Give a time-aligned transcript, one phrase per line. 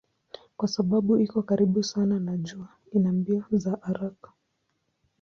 [0.57, 4.31] Kwa sababu iko karibu sana na jua ina mbio za haraka.